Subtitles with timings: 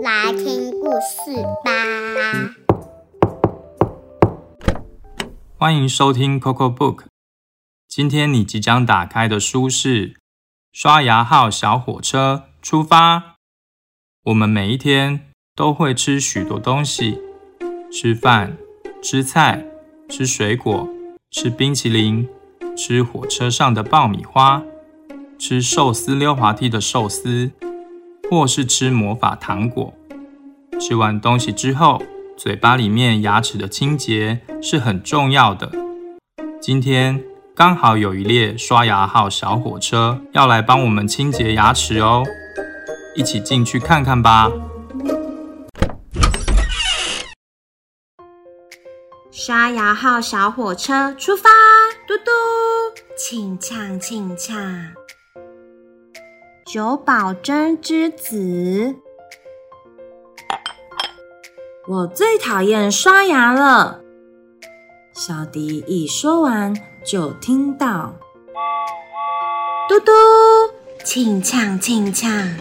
[0.00, 1.72] 来听故事吧
[5.58, 7.06] 欢迎收听 coco book
[7.88, 10.14] 今天你即将打开的书是
[10.72, 13.34] 刷牙号小火车出发
[14.26, 17.20] 我们每一天都会吃许多东西，
[17.92, 18.56] 吃饭、
[19.02, 19.62] 吃菜、
[20.08, 20.88] 吃水果、
[21.30, 22.26] 吃冰淇淋、
[22.74, 24.62] 吃火车上的爆米花、
[25.38, 27.50] 吃寿司溜滑梯的寿司，
[28.30, 29.92] 或是吃魔法糖果。
[30.80, 32.02] 吃完东西之后，
[32.34, 35.70] 嘴巴里面牙齿的清洁是很重要的。
[36.62, 37.22] 今天
[37.54, 42.24] 刚好有一列刷牙号小火车要来帮我们清洁牙齿哦，
[43.14, 44.50] 一起进去看看吧。
[49.34, 51.48] 刷牙号小火车出发，
[52.06, 52.30] 嘟嘟，
[53.16, 54.92] 请呛请呛。
[56.66, 58.94] 九宝真之子，
[61.88, 64.02] 我最讨厌刷牙了。
[65.14, 68.12] 小迪一说完，就听到
[69.88, 70.12] 嘟嘟，
[71.04, 72.54] 请呛请呛，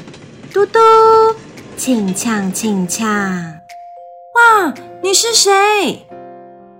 [0.53, 0.79] 嘟嘟，
[1.75, 3.05] 请呛请呛。
[3.05, 4.73] 哇，
[5.03, 6.07] 你是谁？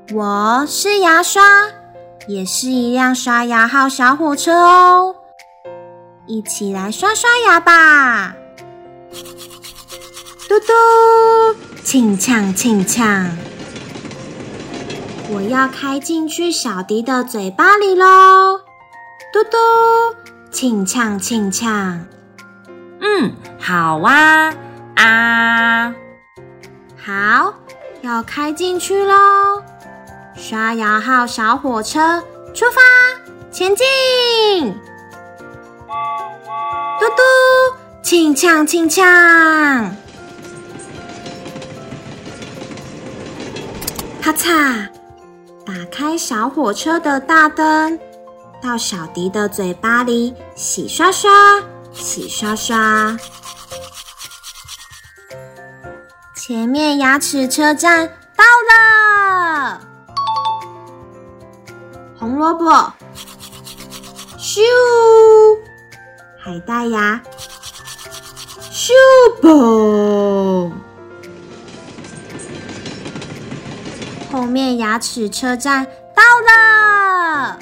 [0.10, 1.42] 我是牙刷，
[2.28, 5.16] 也是一辆刷牙号小火车哦，
[6.28, 8.36] 一起来刷刷牙吧！
[10.50, 13.30] 嘟嘟，请呛请呛，
[15.30, 18.60] 我要开进去小迪的嘴巴里喽！
[19.32, 19.58] 嘟嘟，
[20.52, 22.06] 请呛请呛，
[23.00, 24.54] 嗯，好哇
[24.96, 25.96] 啊，
[26.98, 27.54] 好，
[28.02, 29.16] 要开进去喽！
[30.42, 32.20] 刷牙号小火车
[32.52, 32.82] 出发，
[33.52, 33.86] 前进！
[37.00, 37.22] 嘟嘟，
[38.02, 39.06] 请呛请呛！
[44.20, 44.88] 咔嚓，
[45.64, 48.00] 打开小火车的大灯，
[48.60, 51.30] 到小迪的嘴巴里洗刷刷，
[51.94, 53.16] 洗刷刷。
[56.36, 59.91] 前面牙齿车站到了。
[62.22, 62.66] 红萝卜，
[64.38, 64.62] 咻！
[66.38, 67.20] 海带芽，
[68.72, 68.92] 咻
[69.42, 70.72] 嘣！
[74.32, 75.84] 后面牙齿车站
[76.14, 77.58] 到了，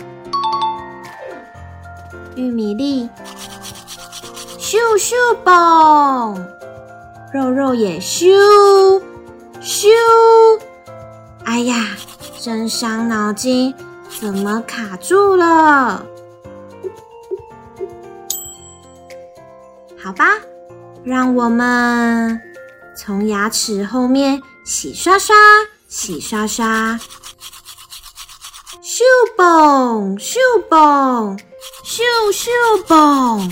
[2.36, 3.08] 玉米粒，
[4.60, 6.36] 咻咻嘣！
[7.34, 9.02] 肉肉也咻
[9.62, 9.88] 咻！
[11.46, 11.96] 哎呀，
[12.38, 13.74] 真伤脑筋。
[14.20, 16.06] 怎么卡住了？
[20.04, 20.26] 好吧，
[21.06, 22.38] 让我们
[22.98, 25.34] 从牙齿后面洗刷刷，
[25.88, 27.00] 洗刷刷，
[28.84, 29.00] 咻
[29.38, 30.36] 嘣咻
[30.70, 31.40] 嘣，
[31.86, 32.02] 咻
[32.34, 32.50] 咻
[32.86, 33.50] 嘣，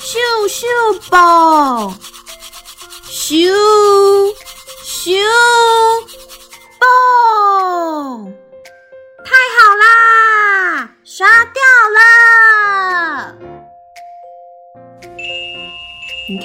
[0.00, 0.18] 咻
[0.48, 0.66] 咻
[1.08, 1.94] 嘣，
[3.08, 3.54] 咻
[4.84, 5.16] 咻。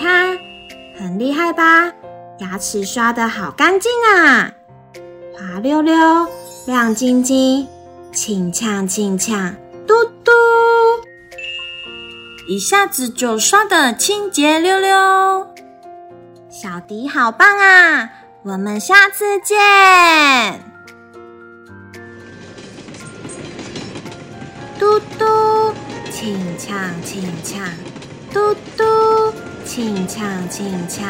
[0.03, 0.37] 看，
[0.99, 1.93] 很厉害吧？
[2.39, 4.51] 牙齿刷的好干净啊，
[5.33, 5.95] 滑溜溜，
[6.67, 7.65] 亮晶晶，
[8.11, 9.55] 轻呛轻呛，
[9.87, 9.93] 嘟
[10.25, 10.31] 嘟，
[12.49, 15.47] 一下子就刷的清洁溜溜。
[16.49, 18.09] 小迪好棒啊！
[18.43, 19.55] 我们下次见。
[24.77, 25.73] 嘟嘟，
[26.11, 27.65] 轻呛轻呛，
[28.33, 28.83] 嘟嘟，
[29.65, 31.07] 轻呛轻呛。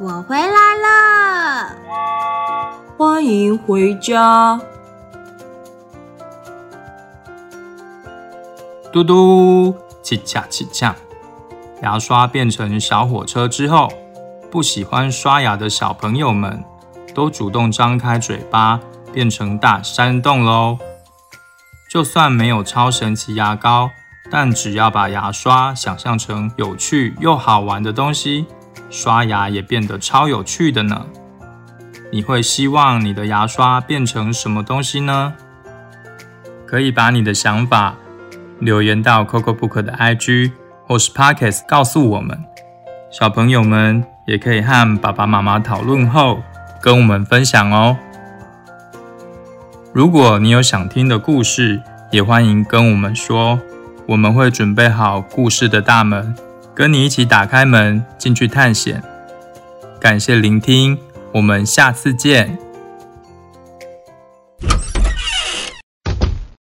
[0.00, 1.76] 我回来了，
[2.96, 4.60] 欢迎回家。
[8.92, 10.94] 嘟嘟，气呛气呛。
[11.82, 13.88] 牙刷变成小火车之后，
[14.50, 16.62] 不喜欢刷牙的小朋友们
[17.14, 18.80] 都主动张开嘴巴，
[19.12, 20.78] 变成大山洞喽。
[21.88, 23.90] 就算没有超神奇牙膏，
[24.30, 28.46] 但只要把牙刷想象成有趣又好玩的东西，
[28.88, 31.04] 刷牙也变得超有趣的呢。
[32.12, 35.34] 你会希望你的牙刷变成什么东西呢？
[36.66, 37.96] 可以把你的想法
[38.60, 40.52] 留言到 Coco Book 的 IG
[40.86, 42.38] 或是 Pockets 告诉我们。
[43.10, 46.40] 小朋友们也可以和爸爸妈妈讨论后
[46.80, 47.96] 跟我们分享哦。
[49.92, 51.82] 如果你有想听的故事，
[52.12, 53.58] 也欢迎跟我们说，
[54.10, 56.34] 我们会准备好故事的大门，
[56.74, 59.00] 跟你一起打开门进去探险。
[60.00, 60.98] 感谢聆听，
[61.30, 62.58] 我们下次见。